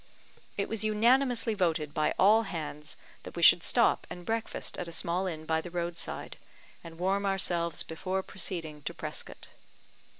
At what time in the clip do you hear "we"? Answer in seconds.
3.35-3.43